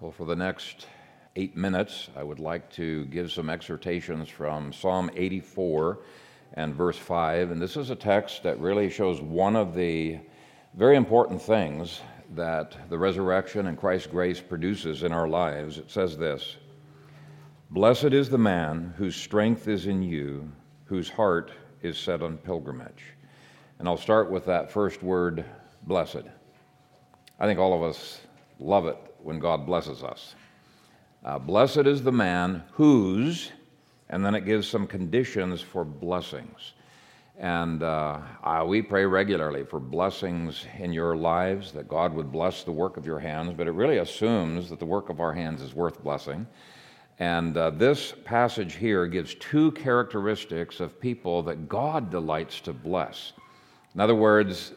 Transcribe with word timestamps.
Well, 0.00 0.12
for 0.12 0.24
the 0.24 0.34
next 0.34 0.86
eight 1.36 1.58
minutes, 1.58 2.08
I 2.16 2.22
would 2.22 2.38
like 2.38 2.72
to 2.72 3.04
give 3.06 3.30
some 3.30 3.50
exhortations 3.50 4.30
from 4.30 4.72
Psalm 4.72 5.10
84 5.14 5.98
and 6.54 6.74
verse 6.74 6.96
5. 6.96 7.50
And 7.50 7.60
this 7.60 7.76
is 7.76 7.90
a 7.90 7.94
text 7.94 8.42
that 8.44 8.58
really 8.58 8.88
shows 8.88 9.20
one 9.20 9.56
of 9.56 9.74
the 9.74 10.18
very 10.72 10.96
important 10.96 11.42
things 11.42 12.00
that 12.30 12.78
the 12.88 12.96
resurrection 12.96 13.66
and 13.66 13.76
Christ's 13.76 14.06
grace 14.06 14.40
produces 14.40 15.02
in 15.02 15.12
our 15.12 15.28
lives. 15.28 15.76
It 15.76 15.90
says 15.90 16.16
this 16.16 16.56
Blessed 17.68 18.14
is 18.14 18.30
the 18.30 18.38
man 18.38 18.94
whose 18.96 19.14
strength 19.14 19.68
is 19.68 19.84
in 19.84 20.02
you, 20.02 20.50
whose 20.86 21.10
heart 21.10 21.52
is 21.82 21.98
set 21.98 22.22
on 22.22 22.38
pilgrimage. 22.38 23.04
And 23.78 23.86
I'll 23.86 23.98
start 23.98 24.30
with 24.30 24.46
that 24.46 24.72
first 24.72 25.02
word, 25.02 25.44
blessed. 25.82 26.24
I 27.38 27.44
think 27.44 27.58
all 27.58 27.74
of 27.74 27.82
us 27.82 28.22
love 28.58 28.86
it 28.86 28.96
when 29.22 29.38
God 29.38 29.66
blesses 29.66 30.02
us. 30.02 30.34
Uh, 31.24 31.38
blessed 31.38 31.86
is 31.86 32.02
the 32.02 32.12
man 32.12 32.62
whose, 32.72 33.52
and 34.08 34.24
then 34.24 34.34
it 34.34 34.44
gives 34.44 34.66
some 34.68 34.86
conditions 34.86 35.60
for 35.60 35.84
blessings. 35.84 36.72
And 37.38 37.82
uh, 37.82 38.20
we 38.66 38.82
pray 38.82 39.06
regularly 39.06 39.64
for 39.64 39.80
blessings 39.80 40.66
in 40.78 40.92
your 40.92 41.16
lives, 41.16 41.72
that 41.72 41.88
God 41.88 42.12
would 42.12 42.30
bless 42.30 42.64
the 42.64 42.72
work 42.72 42.98
of 42.98 43.06
your 43.06 43.18
hands, 43.18 43.54
but 43.56 43.66
it 43.66 43.72
really 43.72 43.98
assumes 43.98 44.68
that 44.68 44.78
the 44.78 44.84
work 44.86 45.08
of 45.08 45.20
our 45.20 45.32
hands 45.32 45.62
is 45.62 45.74
worth 45.74 46.02
blessing. 46.02 46.46
And 47.18 47.56
uh, 47.56 47.70
this 47.70 48.14
passage 48.24 48.74
here 48.74 49.06
gives 49.06 49.34
two 49.34 49.72
characteristics 49.72 50.80
of 50.80 51.00
people 51.00 51.42
that 51.44 51.68
God 51.68 52.10
delights 52.10 52.60
to 52.62 52.72
bless. 52.72 53.32
In 53.94 54.00
other 54.00 54.14
words, 54.14 54.72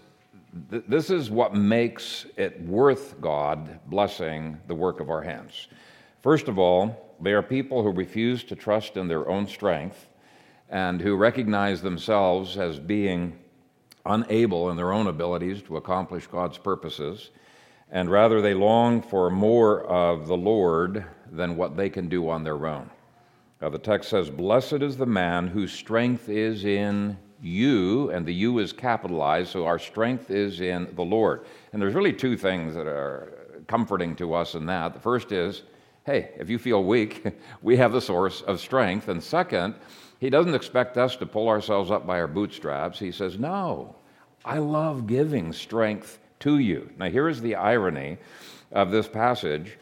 th- 0.69 0.83
this 0.87 1.09
is 1.09 1.29
what 1.29 1.55
makes 1.55 2.25
it 2.37 2.61
worth 2.61 3.19
God 3.21 3.79
blessing 3.87 4.59
the 4.67 4.75
work 4.75 4.99
of 4.99 5.09
our 5.09 5.21
hands. 5.21 5.67
First 6.21 6.47
of 6.47 6.57
all, 6.57 7.15
they 7.21 7.33
are 7.33 7.41
people 7.41 7.83
who 7.83 7.91
refuse 7.91 8.43
to 8.45 8.55
trust 8.55 8.97
in 8.97 9.07
their 9.07 9.27
own 9.29 9.47
strength 9.47 10.07
and 10.69 11.01
who 11.01 11.15
recognize 11.15 11.81
themselves 11.81 12.57
as 12.57 12.79
being 12.79 13.37
unable 14.05 14.69
in 14.69 14.77
their 14.77 14.91
own 14.91 15.07
abilities 15.07 15.61
to 15.63 15.77
accomplish 15.77 16.27
God's 16.27 16.57
purposes, 16.57 17.29
and 17.91 18.09
rather 18.09 18.41
they 18.41 18.53
long 18.53 19.01
for 19.01 19.29
more 19.29 19.83
of 19.85 20.27
the 20.27 20.35
Lord 20.37 21.05
than 21.31 21.55
what 21.55 21.77
they 21.77 21.89
can 21.89 22.09
do 22.09 22.29
on 22.29 22.43
their 22.43 22.67
own. 22.67 22.89
Now, 23.61 23.69
the 23.69 23.79
text 23.79 24.09
says, 24.09 24.29
Blessed 24.29 24.81
is 24.81 24.97
the 24.97 25.05
man 25.05 25.47
whose 25.47 25.71
strength 25.71 26.27
is 26.27 26.65
in 26.65 27.17
you, 27.43 28.09
and 28.11 28.25
the 28.25 28.33
you 28.33 28.59
is 28.59 28.71
capitalized, 28.73 29.51
so 29.51 29.65
our 29.65 29.79
strength 29.79 30.31
is 30.31 30.61
in 30.61 30.87
the 30.95 31.03
Lord. 31.03 31.45
And 31.71 31.81
there's 31.81 31.93
really 31.93 32.13
two 32.13 32.37
things 32.37 32.73
that 32.75 32.87
are 32.87 33.63
comforting 33.67 34.15
to 34.17 34.33
us 34.33 34.55
in 34.55 34.65
that. 34.67 34.93
The 34.93 34.99
first 34.99 35.31
is, 35.31 35.63
hey, 36.05 36.31
if 36.37 36.49
you 36.49 36.57
feel 36.57 36.83
weak, 36.83 37.25
we 37.61 37.77
have 37.77 37.91
the 37.91 38.01
source 38.01 38.41
of 38.41 38.59
strength. 38.59 39.07
And 39.07 39.21
second, 39.21 39.75
he 40.19 40.29
doesn't 40.29 40.55
expect 40.55 40.97
us 40.97 41.15
to 41.17 41.25
pull 41.25 41.49
ourselves 41.49 41.91
up 41.91 42.07
by 42.07 42.19
our 42.19 42.27
bootstraps. 42.27 42.97
He 42.99 43.11
says, 43.11 43.37
no, 43.37 43.95
I 44.45 44.57
love 44.57 45.07
giving 45.07 45.53
strength 45.53 46.19
to 46.39 46.59
you. 46.59 46.89
Now, 46.97 47.09
here 47.09 47.29
is 47.29 47.41
the 47.41 47.55
irony 47.55 48.17
of 48.71 48.91
this 48.91 49.07
passage 49.07 49.77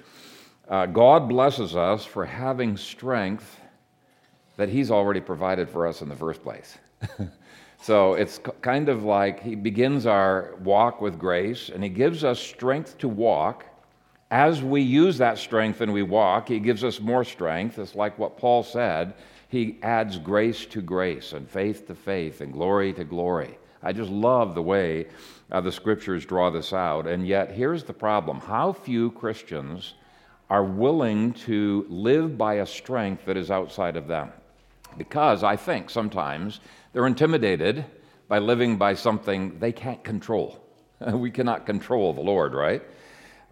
uh, 0.72 0.86
God 0.86 1.28
blesses 1.28 1.76
us 1.76 2.06
for 2.06 2.26
having 2.26 2.78
strength 2.78 3.60
that 4.56 4.70
He's 4.70 4.90
already 4.90 5.20
provided 5.20 5.70
for 5.70 5.86
us 5.86 6.02
in 6.02 6.08
the 6.08 6.16
first 6.16 6.42
place. 6.42 6.78
So 7.82 8.14
it's 8.14 8.40
kind 8.62 8.90
of 8.90 9.04
like 9.04 9.42
he 9.42 9.56
begins 9.56 10.06
our 10.06 10.56
walk 10.64 11.02
with 11.02 11.18
grace 11.18 11.70
and 11.70 11.84
he 11.84 11.90
gives 11.90 12.24
us 12.24 12.40
strength 12.40 13.00
to 13.00 13.08
walk. 13.08 13.66
As 14.30 14.62
we 14.62 14.82
use 14.82 15.18
that 15.18 15.40
strength 15.40 15.82
and 15.82 15.92
we 15.92 16.04
walk, 16.04 16.48
he 16.48 16.60
gives 16.60 16.84
us 16.84 17.00
more 17.00 17.24
strength. 17.24 17.80
It's 17.80 17.96
like 17.96 18.20
what 18.20 18.38
Paul 18.38 18.62
said. 18.62 19.16
He 19.50 19.80
adds 19.82 20.20
grace 20.20 20.66
to 20.68 20.82
grace 20.82 21.34
and 21.34 21.50
faith 21.50 21.88
to 21.88 21.96
faith 21.96 22.42
and 22.42 22.54
glory 22.54 22.94
to 22.94 23.04
glory. 23.04 23.58
I 23.82 23.94
just 23.94 24.12
love 24.12 24.54
the 24.54 24.62
way 24.62 25.08
uh, 25.52 25.60
the 25.60 25.72
scriptures 25.72 26.24
draw 26.24 26.52
this 26.52 26.72
out. 26.74 27.08
And 27.08 27.28
yet, 27.28 27.52
here's 27.52 27.84
the 27.84 27.94
problem 27.94 28.40
how 28.40 28.74
few 28.74 29.10
Christians 29.12 29.96
are 30.52 30.64
willing 30.64 31.34
to 31.34 31.86
live 31.90 32.38
by 32.38 32.56
a 32.56 32.66
strength 32.66 33.26
that 33.26 33.38
is 33.38 33.50
outside 33.50 33.98
of 33.98 34.08
them? 34.08 34.32
Because 34.98 35.44
I 35.44 35.56
think 35.56 35.90
sometimes 35.90 36.60
they're 36.94 37.08
intimidated 37.08 37.86
by 38.28 38.40
living 38.40 38.78
by 38.78 38.94
something 38.94 39.60
they 39.60 39.72
can't 39.72 40.04
control. 40.04 40.62
we 41.14 41.32
cannot 41.32 41.66
control 41.66 42.14
the 42.14 42.22
Lord, 42.22 42.54
right? 42.54 42.82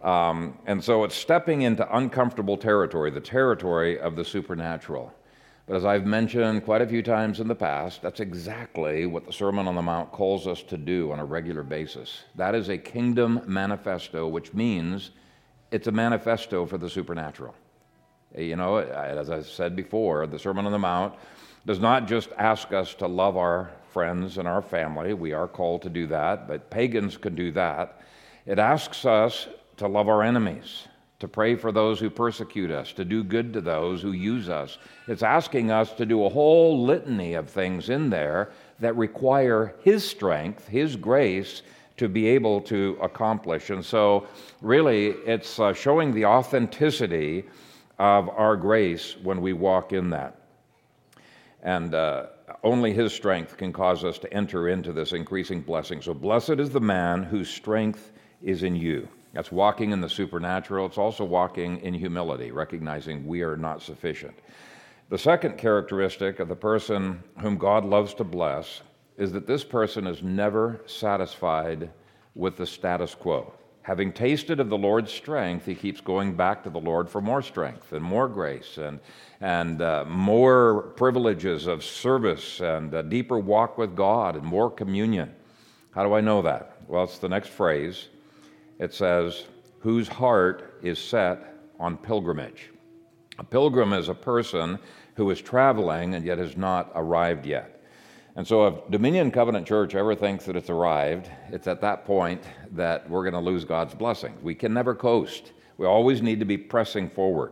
Um, 0.02 0.58
and 0.66 0.84
so 0.84 1.04
it's 1.04 1.16
stepping 1.16 1.64
into 1.64 1.96
uncomfortable 1.96 2.58
territory, 2.58 3.12
the 3.12 3.20
territory 3.20 4.00
of 4.00 4.16
the 4.16 4.24
supernatural. 4.24 5.14
But 5.68 5.76
as 5.76 5.86
I've 5.86 6.06
mentioned 6.06 6.66
quite 6.66 6.82
a 6.82 6.88
few 6.88 7.04
times 7.04 7.40
in 7.40 7.48
the 7.48 7.56
past, 7.56 8.02
that's 8.02 8.22
exactly 8.22 9.06
what 9.06 9.26
the 9.26 9.34
Sermon 9.34 9.68
on 9.68 9.76
the 9.76 9.82
Mount 9.82 10.12
calls 10.12 10.48
us 10.48 10.64
to 10.64 10.78
do 10.78 11.12
on 11.12 11.20
a 11.20 11.26
regular 11.26 11.62
basis. 11.62 12.24
That 12.36 12.56
is 12.56 12.70
a 12.70 12.78
kingdom 12.78 13.42
manifesto, 13.46 14.28
which 14.28 14.54
means 14.54 15.12
it's 15.70 15.88
a 15.88 15.92
manifesto 15.92 16.66
for 16.66 16.80
the 16.80 16.90
supernatural. 16.90 17.54
You 18.38 18.56
know, 18.56 18.78
as 18.78 19.30
I 19.30 19.42
said 19.42 19.76
before, 19.76 20.28
the 20.28 20.38
Sermon 20.38 20.66
on 20.66 20.72
the 20.72 20.80
Mount 20.80 21.16
does 21.66 21.80
not 21.80 22.08
just 22.08 22.30
ask 22.38 22.72
us 22.74 22.94
to 22.96 23.08
love 23.08 23.38
our 23.38 23.72
friends 23.92 24.38
and 24.38 24.48
our 24.48 24.62
family. 24.62 25.14
We 25.14 25.34
are 25.34 25.48
called 25.48 25.82
to 25.84 25.90
do 25.90 26.06
that, 26.08 26.48
but 26.48 26.70
pagans 26.70 27.18
can 27.18 27.36
do 27.36 27.52
that. 27.54 28.02
It 28.46 28.60
asks 28.60 29.06
us 29.06 29.48
to 29.78 29.88
love 29.88 30.08
our 30.08 30.22
enemies, 30.22 30.88
to 31.20 31.28
pray 31.28 31.56
for 31.56 31.72
those 31.72 32.00
who 32.00 32.10
persecute 32.10 32.70
us, 32.70 32.94
to 32.94 33.04
do 33.04 33.24
good 33.24 33.52
to 33.54 33.62
those 33.62 34.02
who 34.02 34.12
use 34.12 34.48
us. 34.48 34.78
It's 35.08 35.24
asking 35.24 35.72
us 35.72 35.92
to 35.94 36.06
do 36.06 36.24
a 36.24 36.30
whole 36.30 36.84
litany 36.86 37.34
of 37.34 37.50
things 37.50 37.90
in 37.90 38.10
there 38.10 38.52
that 38.80 38.96
require 38.96 39.76
His 39.82 40.08
strength, 40.08 40.68
His 40.68 40.96
grace 40.96 41.64
to 41.98 42.08
be 42.08 42.28
able 42.28 42.62
to 42.62 42.98
accomplish. 43.02 43.72
And 43.72 43.84
so, 43.84 44.28
really, 44.62 45.08
it's 45.26 45.60
uh, 45.60 45.74
showing 45.74 46.14
the 46.14 46.26
authenticity 46.26 47.46
of 48.00 48.30
our 48.30 48.56
grace 48.56 49.16
when 49.22 49.42
we 49.42 49.54
walk 49.54 49.94
in 49.94 50.10
that. 50.10 50.36
And 51.62 51.94
uh, 51.94 52.28
only 52.64 52.94
his 52.94 53.14
strength 53.14 53.58
can 53.58 53.74
cause 53.74 54.04
us 54.04 54.18
to 54.20 54.34
enter 54.34 54.70
into 54.70 54.94
this 54.94 55.12
increasing 55.12 55.62
blessing. 55.62 56.02
So, 56.02 56.14
blessed 56.14 56.52
is 56.52 56.70
the 56.70 56.80
man 56.80 57.24
whose 57.24 57.50
strength 57.50 58.14
is 58.42 58.64
in 58.64 58.76
you. 58.76 59.08
That's 59.34 59.52
walking 59.52 59.92
in 59.92 60.02
the 60.02 60.10
supernatural. 60.10 60.86
It's 60.86 60.98
also 60.98 61.24
walking 61.24 61.82
in 61.82 61.94
humility, 61.94 62.52
recognizing 62.52 63.28
we 63.28 63.42
are 63.44 63.58
not 63.58 63.82
sufficient. 63.82 64.40
The 65.10 65.18
second 65.18 65.58
characteristic 65.58 66.40
of 66.40 66.48
the 66.48 66.56
person 66.56 67.24
whom 67.40 67.58
God 67.58 67.84
loves 67.84 68.14
to 68.16 68.24
bless 68.24 68.82
is 69.18 69.32
that 69.34 69.46
this 69.46 69.64
person 69.64 70.08
is 70.08 70.24
never 70.24 70.82
satisfied 70.86 71.90
with 72.36 72.56
the 72.56 72.66
status 72.66 73.14
quo. 73.14 73.54
Having 73.90 74.14
tasted 74.14 74.60
of 74.60 74.70
the 74.70 74.78
Lord's 74.78 75.12
strength, 75.12 75.66
he 75.66 75.74
keeps 75.74 76.00
going 76.00 76.36
back 76.36 76.62
to 76.62 76.70
the 76.70 76.80
Lord 76.80 77.10
for 77.10 77.22
more 77.22 77.42
strength 77.42 77.92
and 77.92 78.06
more 78.06 78.28
grace 78.28 78.78
and, 78.78 79.00
and 79.42 79.82
uh, 79.82 80.06
more 80.08 80.94
privileges 80.96 81.66
of 81.66 81.84
service 81.84 82.60
and 82.60 82.94
a 82.94 83.02
deeper 83.02 83.40
walk 83.40 83.80
with 83.80 83.96
God 83.96 84.36
and 84.36 84.46
more 84.46 84.70
communion. 84.70 85.34
How 85.90 86.04
do 86.04 86.14
I 86.14 86.22
know 86.22 86.44
that? 86.44 86.78
Well, 86.88 87.04
it's 87.04 87.18
the 87.18 87.30
next 87.30 87.50
phrase. 87.50 88.10
It 88.78 88.94
says, 88.94 89.48
whose 89.80 90.08
heart 90.08 90.80
is 90.84 91.00
set 91.00 91.56
on 91.80 91.98
pilgrimage. 91.98 92.70
A 93.40 93.44
pilgrim 93.44 93.94
is 93.94 94.08
a 94.08 94.14
person 94.14 94.78
who 95.16 95.32
is 95.32 95.42
traveling 95.42 96.14
and 96.14 96.24
yet 96.24 96.38
has 96.38 96.56
not 96.56 96.92
arrived 96.94 97.48
yet. 97.48 97.79
And 98.40 98.48
so, 98.48 98.68
if 98.68 98.90
Dominion 98.90 99.32
Covenant 99.32 99.68
Church 99.68 99.96
ever 99.96 100.16
thinks 100.16 100.46
that 100.46 100.56
it's 100.56 100.70
arrived, 100.70 101.30
it's 101.52 101.68
at 101.68 101.82
that 101.82 102.06
point 102.06 102.42
that 102.72 103.10
we're 103.10 103.30
going 103.30 103.34
to 103.34 103.42
lose 103.42 103.66
God's 103.66 103.94
blessing. 103.94 104.34
We 104.42 104.56
can 104.56 104.74
never 104.74 104.96
coast. 104.96 105.52
We 105.78 105.86
always 105.86 106.22
need 106.22 106.40
to 106.40 106.46
be 106.46 106.58
pressing 106.58 107.10
forward. 107.10 107.52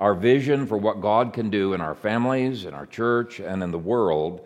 Our 0.00 0.14
vision 0.14 0.66
for 0.66 0.78
what 0.78 1.00
God 1.00 1.32
can 1.32 1.48
do 1.48 1.74
in 1.74 1.80
our 1.80 1.94
families, 1.94 2.64
in 2.64 2.74
our 2.74 2.86
church, 2.86 3.38
and 3.38 3.62
in 3.62 3.70
the 3.70 3.78
world 3.78 4.44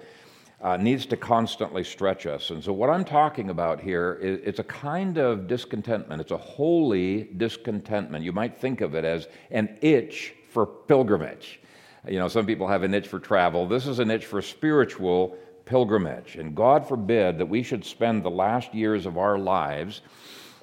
uh, 0.61 0.77
needs 0.77 1.07
to 1.07 1.17
constantly 1.17 1.83
stretch 1.83 2.27
us. 2.27 2.51
And 2.51 2.63
so, 2.63 2.75
what 2.75 2.91
I'm 2.91 3.07
talking 3.07 3.49
about 3.49 3.81
here 3.81 4.19
is 4.21 4.39
it's 4.45 4.59
a 4.59 4.65
kind 4.65 5.17
of 5.17 5.49
discontentment. 5.49 6.21
It's 6.21 6.31
a 6.31 6.37
holy 6.37 7.23
discontentment. 7.39 8.23
You 8.23 8.33
might 8.33 8.59
think 8.59 8.83
of 8.83 8.95
it 8.95 9.07
as 9.07 9.29
an 9.51 9.79
itch 9.81 10.35
for 10.51 10.67
pilgrimage. 10.67 11.59
You 12.07 12.19
know, 12.19 12.29
some 12.29 12.45
people 12.45 12.69
have 12.69 12.83
an 12.83 12.93
itch 12.93 13.09
for 13.09 13.19
travel. 13.19 13.67
This 13.67 13.87
is 13.87 13.99
an 13.99 14.11
itch 14.11 14.27
for 14.27 14.43
spiritual 14.43 15.39
pilgrimage. 15.65 16.37
And 16.37 16.55
God 16.55 16.87
forbid 16.87 17.39
that 17.39 17.47
we 17.47 17.63
should 17.63 17.85
spend 17.85 18.23
the 18.23 18.31
last 18.31 18.75
years 18.75 19.07
of 19.07 19.19
our 19.19 19.39
lives, 19.39 20.03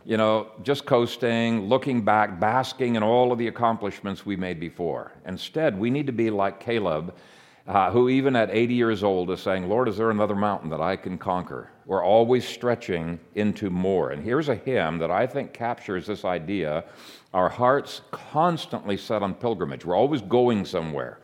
you 0.05 0.17
know, 0.17 0.51
just 0.63 0.85
coasting, 0.85 1.67
looking 1.67 2.03
back, 2.03 2.39
basking 2.39 2.95
in 2.95 3.03
all 3.03 3.31
of 3.31 3.37
the 3.37 3.47
accomplishments 3.47 4.25
we 4.25 4.35
made 4.35 4.59
before. 4.59 5.11
Instead, 5.25 5.77
we 5.77 5.89
need 5.89 6.07
to 6.07 6.13
be 6.13 6.29
like 6.29 6.59
Caleb 6.59 7.13
uh, 7.67 7.91
who, 7.91 8.07
even 8.07 8.35
at 8.35 8.49
80 8.49 8.73
years 8.73 9.03
old, 9.03 9.29
is 9.29 9.41
saying, 9.41 9.67
Lord, 9.67 9.89
is 9.89 9.97
there 9.97 10.09
another 10.09 10.35
mountain 10.35 10.69
that 10.69 10.79
I 10.79 10.95
can 10.95 11.17
conquer? 11.17 11.69
We're 11.85 12.03
always 12.03 12.47
stretching 12.47 13.19
into 13.35 13.69
more. 13.69 14.11
And 14.11 14.23
here's 14.23 14.47
a 14.47 14.55
hymn 14.55 14.97
that 14.99 15.11
I 15.11 15.27
think 15.27 15.53
captures 15.53 16.07
this 16.07 16.23
idea 16.23 16.85
our 17.33 17.49
hearts 17.49 18.01
constantly 18.11 18.95
set 18.95 19.21
on 19.21 19.33
pilgrimage. 19.33 19.83
We're 19.83 19.97
always 19.97 20.21
going 20.21 20.63
somewhere. 20.63 21.19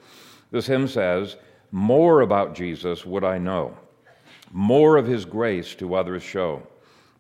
This 0.51 0.67
hymn 0.67 0.87
says, 0.87 1.37
More 1.75 2.21
about 2.21 2.53
Jesus 2.53 3.03
would 3.03 3.23
I 3.23 3.39
know, 3.39 3.75
more 4.51 4.95
of 4.95 5.07
his 5.07 5.25
grace 5.25 5.73
to 5.75 5.95
others 5.95 6.21
show, 6.21 6.61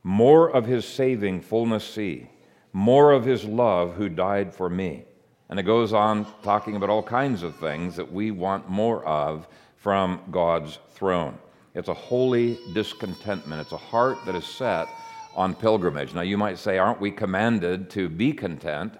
more 0.03 0.47
of 0.51 0.67
his 0.67 0.85
saving 0.85 1.41
fullness 1.41 1.83
see, 1.83 2.29
more 2.71 3.13
of 3.13 3.25
his 3.25 3.45
love 3.45 3.95
who 3.95 4.09
died 4.09 4.53
for 4.53 4.69
me. 4.69 5.05
And 5.49 5.59
it 5.59 5.63
goes 5.63 5.91
on 5.91 6.27
talking 6.43 6.75
about 6.75 6.91
all 6.91 7.01
kinds 7.01 7.41
of 7.41 7.55
things 7.55 7.95
that 7.95 8.13
we 8.13 8.29
want 8.29 8.69
more 8.69 9.03
of 9.05 9.47
from 9.75 10.21
God's 10.29 10.77
throne. 10.91 11.39
It's 11.73 11.89
a 11.89 11.93
holy 11.95 12.59
discontentment. 12.75 13.59
It's 13.59 13.71
a 13.71 13.77
heart 13.77 14.19
that 14.27 14.35
is 14.35 14.45
set 14.45 14.87
on 15.35 15.55
pilgrimage. 15.55 16.13
Now, 16.13 16.21
you 16.21 16.37
might 16.37 16.59
say, 16.59 16.77
aren't 16.77 17.01
we 17.01 17.09
commanded 17.09 17.89
to 17.89 18.07
be 18.07 18.31
content? 18.31 18.93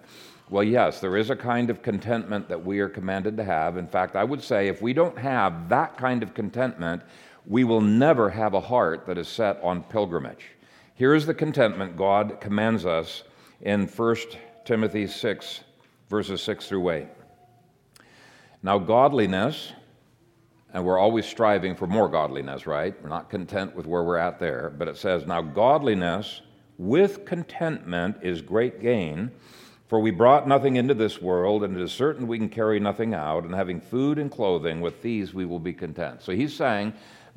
Well, 0.50 0.63
yes, 0.63 1.00
there 1.00 1.18
is 1.18 1.30
a 1.30 1.36
kind 1.36 1.69
of 1.69 1.81
contentment 1.81 2.50
that 2.50 2.63
we 2.63 2.80
are 2.80 2.90
commanded 2.90 3.38
to 3.38 3.44
have. 3.44 3.78
In 3.78 3.88
fact, 3.88 4.16
I 4.16 4.24
would 4.24 4.44
say 4.44 4.68
if 4.68 4.81
we 4.81 4.94
don't 4.94 5.18
have 5.18 5.69
that 5.69 5.98
kind 5.98 6.22
of 6.22 6.34
contentment, 6.34 7.01
we 7.45 7.63
will 7.63 7.81
never 7.81 8.30
have 8.30 8.54
a 8.54 8.60
heart 8.60 9.06
that 9.07 9.18
is 9.18 9.28
set 9.28 9.60
on 9.63 9.84
pilgrimage. 9.84 10.45
Here 10.95 11.16
is 11.16 11.25
the 11.25 11.34
contentment 11.34 11.98
God 11.98 12.40
commands 12.40 12.86
us 12.86 13.24
in 13.62 13.88
1 13.88 14.16
Timothy 14.66 15.07
6 15.07 15.62
verses 16.10 16.44
6 16.44 16.68
through 16.68 16.89
8. 16.92 17.07
Now, 18.62 18.78
godliness, 18.78 19.74
and 20.74 20.86
we're 20.86 21.00
always 21.00 21.25
striving 21.25 21.75
for 21.75 21.88
more 21.88 22.07
godliness, 22.07 22.68
right? 22.68 22.96
We're 23.01 23.10
not 23.10 23.30
content 23.30 23.75
with 23.75 23.88
where 23.88 24.04
we're 24.04 24.18
at 24.18 24.39
there, 24.39 24.74
but 24.78 24.88
it 24.88 24.98
says, 24.98 25.25
Now, 25.25 25.42
godliness 25.42 26.42
with 26.78 27.25
contentment 27.25 28.18
is 28.22 28.42
great 28.42 28.80
gain. 28.80 29.31
For 29.94 30.00
we 30.00 30.10
brought 30.10 30.48
nothing 30.48 30.78
into 30.78 30.95
this 30.95 31.22
world, 31.22 31.63
and 31.63 31.78
it 31.78 31.84
is 31.84 31.92
certain 31.92 32.25
we 32.25 32.40
can 32.40 32.50
carry 32.50 32.80
nothing 32.80 33.13
out, 33.13 33.44
and 33.44 33.54
having 33.54 33.80
food 33.80 34.18
and 34.18 34.31
clothing, 34.31 34.81
with 34.81 35.04
these 35.04 35.36
we 35.36 35.45
will 35.45 35.60
be 35.60 35.72
content. 35.72 36.24
So 36.24 36.31
he's 36.31 36.51
saying, 36.51 36.94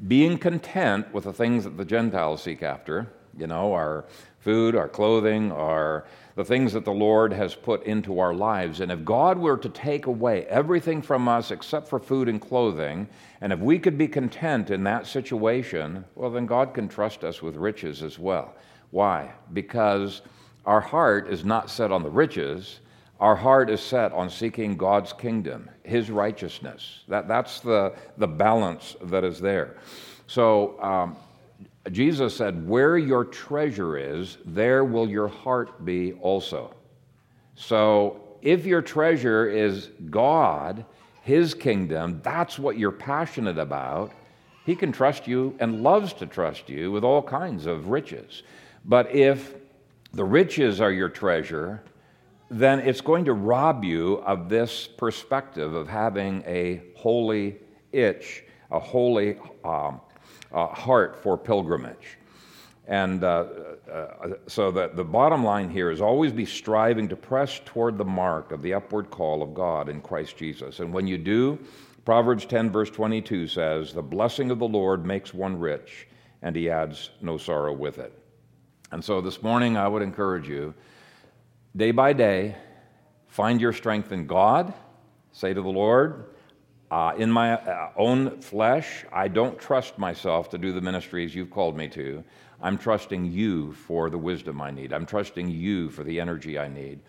being 0.08 0.38
content 0.38 1.12
with 1.12 1.24
the 1.24 1.34
things 1.34 1.64
that 1.64 1.76
the 1.76 1.84
Gentiles 1.84 2.42
seek 2.42 2.62
after, 2.62 3.12
you 3.36 3.46
know, 3.46 3.74
our 3.74 4.06
food, 4.40 4.74
our 4.74 4.88
clothing, 4.88 5.52
our 5.52 6.06
the 6.36 6.46
things 6.46 6.72
that 6.72 6.86
the 6.86 6.94
Lord 6.94 7.30
has 7.30 7.54
put 7.54 7.82
into 7.82 8.20
our 8.20 8.32
lives. 8.32 8.80
And 8.80 8.90
if 8.90 9.04
God 9.04 9.36
were 9.36 9.58
to 9.58 9.68
take 9.68 10.06
away 10.06 10.46
everything 10.46 11.02
from 11.02 11.28
us 11.28 11.50
except 11.50 11.86
for 11.86 11.98
food 11.98 12.26
and 12.26 12.40
clothing, 12.40 13.06
and 13.42 13.52
if 13.52 13.58
we 13.58 13.78
could 13.78 13.98
be 13.98 14.08
content 14.08 14.70
in 14.70 14.82
that 14.84 15.06
situation, 15.06 16.06
well, 16.14 16.30
then 16.30 16.46
God 16.46 16.72
can 16.72 16.88
trust 16.88 17.22
us 17.22 17.42
with 17.42 17.56
riches 17.56 18.02
as 18.02 18.18
well. 18.18 18.54
Why? 18.92 19.32
Because 19.52 20.22
our 20.66 20.80
heart 20.80 21.28
is 21.28 21.44
not 21.44 21.70
set 21.70 21.92
on 21.92 22.02
the 22.02 22.10
riches. 22.10 22.80
Our 23.20 23.36
heart 23.36 23.70
is 23.70 23.80
set 23.80 24.12
on 24.12 24.28
seeking 24.28 24.76
God's 24.76 25.12
kingdom, 25.12 25.70
His 25.84 26.10
righteousness. 26.10 27.04
That, 27.08 27.28
that's 27.28 27.60
the, 27.60 27.94
the 28.18 28.26
balance 28.26 28.96
that 29.04 29.24
is 29.24 29.40
there. 29.40 29.78
So, 30.26 30.80
um, 30.82 31.16
Jesus 31.92 32.36
said, 32.36 32.68
Where 32.68 32.98
your 32.98 33.24
treasure 33.24 33.96
is, 33.96 34.38
there 34.44 34.84
will 34.84 35.08
your 35.08 35.28
heart 35.28 35.84
be 35.84 36.14
also. 36.14 36.74
So 37.54 38.38
if 38.42 38.66
your 38.66 38.82
treasure 38.82 39.48
is 39.48 39.90
God, 40.10 40.84
His 41.22 41.54
kingdom, 41.54 42.20
that's 42.22 42.58
what 42.58 42.76
you're 42.76 42.90
passionate 42.90 43.58
about, 43.58 44.12
He 44.64 44.74
can 44.74 44.90
trust 44.90 45.28
you 45.28 45.54
and 45.60 45.82
loves 45.82 46.12
to 46.14 46.26
trust 46.26 46.68
you 46.68 46.90
with 46.90 47.04
all 47.04 47.22
kinds 47.22 47.66
of 47.66 47.88
riches. 47.88 48.42
But 48.84 49.14
if 49.14 49.54
the 50.16 50.24
riches 50.24 50.80
are 50.80 50.90
your 50.90 51.10
treasure, 51.10 51.82
then 52.50 52.80
it's 52.80 53.02
going 53.02 53.26
to 53.26 53.34
rob 53.34 53.84
you 53.84 54.14
of 54.24 54.48
this 54.48 54.86
perspective 54.86 55.74
of 55.74 55.88
having 55.88 56.42
a 56.46 56.82
holy 56.96 57.56
itch, 57.92 58.44
a 58.70 58.80
holy 58.80 59.36
um, 59.62 60.00
uh, 60.52 60.68
heart 60.68 61.22
for 61.22 61.36
pilgrimage. 61.36 62.18
And 62.88 63.24
uh, 63.24 63.46
uh, 63.92 64.28
so 64.46 64.70
the, 64.70 64.88
the 64.94 65.04
bottom 65.04 65.44
line 65.44 65.68
here 65.68 65.90
is 65.90 66.00
always 66.00 66.32
be 66.32 66.46
striving 66.46 67.08
to 67.08 67.16
press 67.16 67.60
toward 67.64 67.98
the 67.98 68.04
mark 68.04 68.52
of 68.52 68.62
the 68.62 68.72
upward 68.72 69.10
call 69.10 69.42
of 69.42 69.54
God 69.54 69.88
in 69.88 70.00
Christ 70.00 70.36
Jesus. 70.38 70.80
And 70.80 70.94
when 70.94 71.06
you 71.06 71.18
do, 71.18 71.58
Proverbs 72.04 72.46
10, 72.46 72.70
verse 72.70 72.90
22 72.90 73.48
says, 73.48 73.92
The 73.92 74.02
blessing 74.02 74.50
of 74.50 74.60
the 74.60 74.68
Lord 74.68 75.04
makes 75.04 75.34
one 75.34 75.58
rich, 75.58 76.06
and 76.42 76.54
he 76.54 76.70
adds 76.70 77.10
no 77.20 77.36
sorrow 77.36 77.72
with 77.72 77.98
it. 77.98 78.16
And 78.96 79.04
so 79.04 79.20
this 79.20 79.42
morning, 79.42 79.76
I 79.76 79.86
would 79.86 80.00
encourage 80.00 80.48
you, 80.48 80.72
day 81.76 81.90
by 81.90 82.14
day, 82.14 82.56
find 83.28 83.60
your 83.60 83.74
strength 83.74 84.10
in 84.10 84.26
God. 84.26 84.72
Say 85.32 85.52
to 85.52 85.60
the 85.60 85.68
Lord, 85.68 86.30
uh, 86.90 87.12
in 87.18 87.30
my 87.30 87.56
uh, 87.56 87.90
own 87.98 88.40
flesh, 88.40 89.04
I 89.12 89.28
don't 89.28 89.58
trust 89.58 89.98
myself 89.98 90.48
to 90.48 90.56
do 90.56 90.72
the 90.72 90.80
ministries 90.80 91.34
you've 91.34 91.50
called 91.50 91.76
me 91.76 91.88
to. 91.88 92.24
I'm 92.62 92.78
trusting 92.78 93.30
you 93.30 93.74
for 93.74 94.08
the 94.08 94.16
wisdom 94.16 94.62
I 94.62 94.70
need. 94.70 94.94
I'm 94.94 95.04
trusting 95.04 95.50
you 95.50 95.90
for 95.90 96.02
the 96.02 96.18
energy 96.18 96.58
I 96.58 96.68
need. 96.68 97.00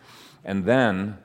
And 0.43 0.65
then, 0.65 1.17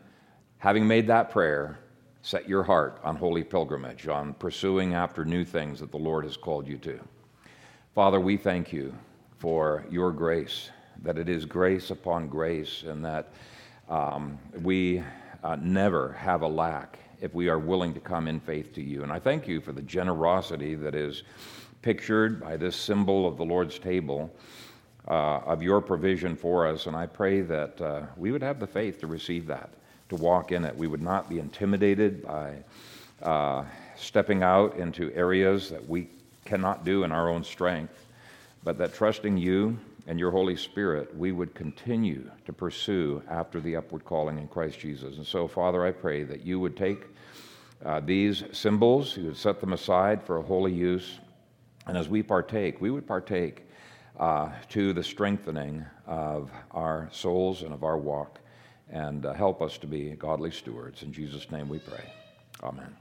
having 0.59 0.87
made 0.87 1.09
that 1.09 1.31
prayer, 1.31 1.81
set 2.23 2.49
your 2.49 2.63
heart 2.63 3.01
on 3.03 3.17
holy 3.17 3.43
pilgrimage, 3.43 4.07
on 4.07 4.35
pursuing 4.35 4.95
after 4.95 5.25
new 5.25 5.45
things 5.45 5.81
that 5.81 5.91
the 5.91 5.97
Lord 5.99 6.23
has 6.23 6.37
called 6.37 6.69
you 6.69 6.79
to. 6.79 7.01
Father, 7.97 8.21
we 8.21 8.37
thank 8.37 8.73
you 8.73 8.95
for 9.43 9.85
your 9.91 10.13
grace, 10.13 10.71
that 11.03 11.19
it 11.19 11.29
is 11.29 11.45
grace 11.45 11.91
upon 11.91 12.29
grace, 12.29 12.85
and 12.85 13.05
that 13.05 13.31
um, 13.89 14.39
we 14.63 15.03
uh, 15.43 15.57
never 15.61 16.13
have 16.13 16.43
a 16.43 16.47
lack 16.47 16.97
if 17.21 17.35
we 17.35 17.49
are 17.49 17.59
willing 17.59 17.93
to 17.93 17.99
come 17.99 18.29
in 18.29 18.39
faith 18.39 18.73
to 18.73 18.81
you. 18.81 19.03
And 19.03 19.11
I 19.11 19.19
thank 19.19 19.49
you 19.49 19.61
for 19.61 19.73
the 19.73 19.83
generosity 19.83 20.77
that 20.77 20.95
is 20.95 21.25
pictured 21.83 22.41
by 22.41 22.57
this 22.57 22.77
symbol 22.77 23.27
of 23.27 23.37
the 23.37 23.45
Lord's 23.45 23.81
table. 23.81 24.33
Uh, 25.09 25.41
of 25.47 25.65
your 25.65 25.81
provision 25.81 26.37
for 26.37 26.65
us, 26.65 26.87
and 26.87 26.95
I 26.95 27.07
pray 27.07 27.41
that 27.41 27.81
uh, 27.81 28.03
we 28.17 28.31
would 28.31 28.41
have 28.41 28.61
the 28.61 28.69
faith 28.69 29.01
to 29.01 29.09
receive 29.09 29.49
that, 29.49 29.71
to 30.11 30.15
walk 30.15 30.53
in 30.53 30.65
it. 30.65 30.77
We 30.77 30.87
would 30.87 31.03
not 31.03 31.29
be 31.29 31.41
intimidated 31.41 32.25
by 32.25 32.63
uh, 33.21 33.65
stepping 33.97 34.45
out 34.45 34.77
into 34.77 35.13
areas 35.13 35.71
that 35.71 35.89
we 35.89 36.07
cannot 36.45 36.85
do 36.85 37.03
in 37.03 37.11
our 37.11 37.29
own 37.29 37.43
strength, 37.43 38.07
but 38.65 38.79
that 38.79 38.95
trusting 38.95 39.37
you 39.37 39.79
and 40.07 40.19
your 40.19 40.31
Holy 40.31 40.57
Spirit, 40.57 41.17
we 41.17 41.33
would 41.33 41.55
continue 41.55 42.31
to 42.45 42.53
pursue 42.53 43.23
after 43.29 43.61
the 43.61 43.77
upward 43.77 44.05
calling 44.05 44.39
in 44.39 44.49
Christ 44.49 44.81
Jesus. 44.81 45.17
And 45.17 45.27
so, 45.27 45.47
Father, 45.47 45.85
I 45.85 45.93
pray 45.93 46.25
that 46.25 46.45
you 46.45 46.59
would 46.61 46.77
take 46.77 47.05
uh, 47.85 48.01
these 48.01 48.45
symbols, 48.53 49.17
you 49.17 49.27
would 49.27 49.37
set 49.37 49.61
them 49.61 49.73
aside 49.73 50.23
for 50.23 50.39
a 50.39 50.43
holy 50.43 50.73
use. 50.73 51.19
And 51.87 51.97
as 51.97 52.09
we 52.09 52.23
partake, 52.23 52.81
we 52.81 52.91
would 52.91 53.07
partake 53.07 53.67
uh, 54.19 54.51
to 54.69 54.93
the 54.93 55.03
strengthening 55.03 55.85
of 56.07 56.51
our 56.71 57.09
souls 57.13 57.63
and 57.63 57.73
of 57.73 57.83
our 57.83 57.99
walk 57.99 58.39
and 58.91 59.27
uh, 59.27 59.33
help 59.33 59.63
us 59.63 59.79
to 59.79 59.87
be 59.87 60.11
godly 60.11 60.51
stewards. 60.51 61.03
In 61.03 61.13
Jesus' 61.13 61.51
name 61.51 61.69
we 61.69 61.79
pray. 61.79 62.13
Amen. 62.63 62.95